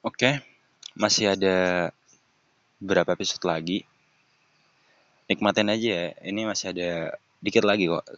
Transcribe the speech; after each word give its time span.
Oke, 0.00 0.40
masih 0.96 1.36
ada 1.36 1.92
berapa 2.80 3.12
episode 3.12 3.44
lagi. 3.44 3.84
Nikmatin 5.28 5.68
aja 5.68 5.88
ya, 5.92 6.04
ini 6.24 6.48
masih 6.48 6.72
ada 6.72 7.20
dikit 7.44 7.68
lagi 7.68 7.84
kok. 7.84 8.08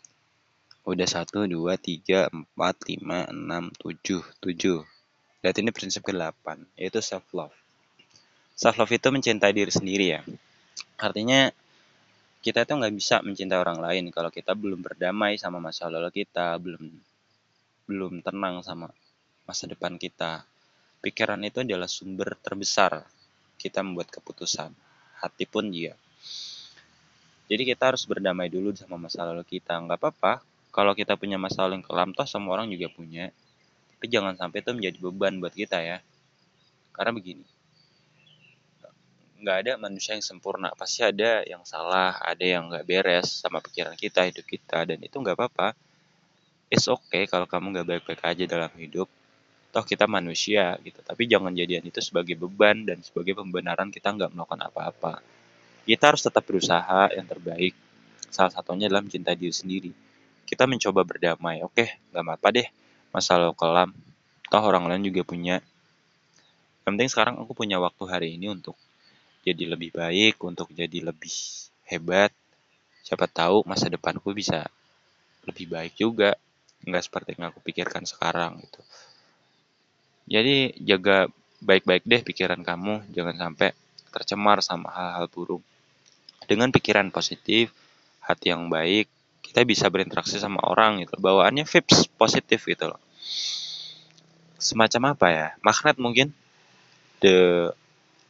Udah 0.87 1.11
1, 1.11 1.51
2, 1.51 1.51
3, 1.51 2.31
4, 2.31 2.55
5, 2.55 3.35
6, 3.35 3.75
7, 3.83 4.23
7. 4.23 5.43
Lihat 5.43 5.57
ini 5.59 5.75
prinsip 5.75 6.07
ke-8, 6.07 6.79
yaitu 6.79 7.03
self-love. 7.03 7.51
Self-love 8.55 8.95
itu 8.95 9.11
mencintai 9.11 9.51
diri 9.51 9.75
sendiri 9.75 10.07
ya. 10.15 10.23
Artinya 11.03 11.51
kita 12.47 12.63
tuh 12.63 12.79
nggak 12.79 12.95
bisa 12.95 13.27
mencintai 13.27 13.59
orang 13.59 13.83
lain 13.83 14.15
kalau 14.15 14.31
kita 14.31 14.55
belum 14.55 14.87
berdamai 14.87 15.35
sama 15.35 15.59
masa 15.59 15.91
lalu 15.91 16.15
kita, 16.15 16.55
belum 16.63 16.95
belum 17.91 18.23
tenang 18.23 18.63
sama 18.63 18.87
masa 19.51 19.67
depan 19.67 19.99
kita. 19.99 20.47
Pikiran 21.03 21.43
itu 21.43 21.67
adalah 21.67 21.91
sumber 21.91 22.39
terbesar 22.39 23.03
kita 23.59 23.83
membuat 23.83 24.15
keputusan. 24.15 24.71
Hati 25.19 25.51
pun 25.51 25.67
dia. 25.67 25.99
Jadi 27.51 27.63
kita 27.67 27.91
harus 27.91 28.07
berdamai 28.07 28.47
dulu 28.47 28.71
sama 28.79 28.95
masa 28.95 29.27
lalu 29.27 29.43
kita. 29.43 29.75
Nggak 29.83 29.99
apa-apa 29.99 30.47
kalau 30.71 30.95
kita 30.95 31.19
punya 31.19 31.43
masa 31.43 31.67
lalu 31.67 31.83
yang 31.83 31.87
kelam, 31.91 32.09
toh 32.15 32.23
semua 32.23 32.55
orang 32.55 32.71
juga 32.71 32.87
punya. 32.87 33.35
Tapi 33.99 34.07
jangan 34.07 34.39
sampai 34.39 34.63
itu 34.63 34.71
menjadi 34.71 34.99
beban 35.03 35.43
buat 35.43 35.55
kita 35.55 35.83
ya. 35.83 35.99
Karena 36.95 37.11
begini, 37.11 37.43
nggak 39.43 39.57
ada 39.67 39.73
manusia 39.83 40.15
yang 40.15 40.23
sempurna. 40.23 40.71
Pasti 40.79 41.03
ada 41.03 41.43
yang 41.43 41.67
salah, 41.67 42.15
ada 42.23 42.47
yang 42.47 42.71
nggak 42.71 42.87
beres 42.87 43.43
sama 43.43 43.59
pikiran 43.59 43.99
kita, 43.99 44.23
hidup 44.31 44.47
kita. 44.47 44.87
Dan 44.87 45.03
itu 45.03 45.19
nggak 45.19 45.35
apa-apa. 45.35 45.75
It's 46.71 46.87
okay 46.87 47.27
kalau 47.27 47.51
kamu 47.51 47.75
nggak 47.75 47.87
baik-baik 47.91 48.23
aja 48.23 48.45
dalam 48.47 48.73
hidup 48.79 49.11
toh 49.73 49.85
kita 49.89 50.05
manusia 50.05 50.77
gitu. 50.85 51.01
Tapi 51.01 51.25
jangan 51.25 51.51
jadian 51.57 51.81
itu 51.89 51.99
sebagai 52.05 52.37
beban 52.37 52.85
dan 52.85 53.01
sebagai 53.01 53.33
pembenaran 53.33 53.89
kita 53.89 54.13
nggak 54.13 54.31
melakukan 54.37 54.69
apa-apa. 54.69 55.25
Kita 55.89 56.13
harus 56.13 56.23
tetap 56.23 56.45
berusaha 56.45 57.09
yang 57.17 57.25
terbaik. 57.25 57.73
Salah 58.29 58.53
satunya 58.53 58.87
adalah 58.87 59.01
mencintai 59.01 59.35
diri 59.35 59.57
sendiri. 59.57 59.93
Kita 60.45 60.69
mencoba 60.69 61.09
berdamai 61.09 61.65
oke 61.65 62.13
nggak 62.13 62.23
apa-apa 62.23 62.49
deh 62.53 62.69
masalah 63.17 63.57
kelam. 63.57 63.97
Toh 64.53 64.63
orang 64.63 64.85
lain 64.93 65.09
juga 65.09 65.25
punya. 65.25 65.65
Yang 66.85 66.93
penting 66.93 67.09
sekarang 67.09 67.35
aku 67.41 67.57
punya 67.57 67.81
waktu 67.81 68.05
hari 68.05 68.29
ini 68.37 68.53
untuk 68.53 68.77
jadi 69.43 69.73
lebih 69.73 69.97
baik 69.97 70.37
untuk 70.45 70.69
jadi 70.77 71.01
lebih 71.01 71.33
hebat. 71.89 72.29
Siapa 73.01 73.25
tahu 73.25 73.65
masa 73.65 73.89
depanku 73.89 74.37
bisa 74.37 74.69
lebih 75.49 75.73
baik 75.73 75.97
juga. 75.97 76.37
Nggak 76.85 77.09
seperti 77.09 77.41
yang 77.41 77.49
aku 77.49 77.65
pikirkan 77.65 78.05
sekarang 78.05 78.61
gitu 78.61 78.85
jadi 80.27 80.75
jaga 80.79 81.27
baik-baik 81.63 82.03
deh 82.07 82.23
pikiran 82.23 82.61
kamu, 82.63 83.07
jangan 83.15 83.37
sampai 83.39 83.71
tercemar 84.13 84.59
sama 84.61 84.91
hal-hal 84.91 85.27
buruk. 85.31 85.63
Dengan 86.47 86.69
pikiran 86.75 87.09
positif, 87.15 87.71
hati 88.19 88.51
yang 88.51 88.67
baik, 88.67 89.07
kita 89.43 89.63
bisa 89.67 89.87
berinteraksi 89.91 90.39
sama 90.39 90.63
orang 90.63 91.03
gitu. 91.03 91.19
Bawaannya 91.19 91.67
vibes 91.67 92.11
positif 92.19 92.67
gitu 92.67 92.91
loh. 92.91 93.01
Semacam 94.59 95.19
apa 95.19 95.27
ya? 95.31 95.47
Magnet 95.63 95.99
mungkin. 95.99 96.31
The 97.19 97.71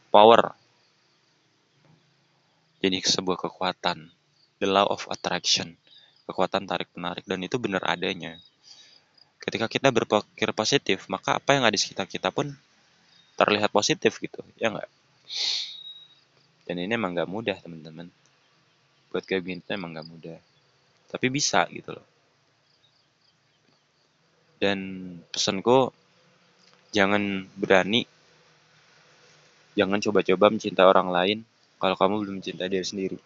power. 0.08 0.56
Jadi 2.80 2.98
sebuah 3.04 3.38
kekuatan. 3.48 4.08
The 4.60 4.68
law 4.68 4.88
of 4.88 5.08
attraction. 5.12 5.76
Kekuatan 6.28 6.64
tarik-menarik. 6.64 7.24
Dan 7.28 7.44
itu 7.44 7.60
benar 7.60 7.84
adanya 7.84 8.40
ketika 9.42 9.66
kita 9.66 9.90
berpikir 9.90 10.54
positif 10.54 11.10
maka 11.10 11.42
apa 11.42 11.58
yang 11.58 11.66
ada 11.66 11.74
di 11.74 11.82
sekitar 11.82 12.06
kita 12.06 12.30
pun 12.30 12.54
terlihat 13.34 13.74
positif 13.74 14.22
gitu 14.22 14.38
ya 14.56 14.70
nggak? 14.70 14.90
Dan 16.62 16.76
ini 16.78 16.94
emang 16.94 17.12
nggak 17.12 17.26
mudah 17.26 17.58
teman-teman. 17.58 18.06
Buat 19.10 19.26
kayak 19.26 19.42
gini 19.42 19.62
emang 19.66 19.98
nggak 19.98 20.08
mudah. 20.08 20.38
Tapi 21.10 21.26
bisa 21.28 21.66
gitu 21.74 21.92
loh. 21.98 22.06
Dan 24.62 24.78
pesanku 25.34 25.90
jangan 26.94 27.44
berani. 27.58 28.06
Jangan 29.74 29.98
coba-coba 29.98 30.52
mencintai 30.52 30.86
orang 30.86 31.08
lain 31.10 31.38
kalau 31.82 31.98
kamu 31.98 32.14
belum 32.22 32.34
mencintai 32.38 32.70
diri 32.70 32.86
sendiri 32.86 33.18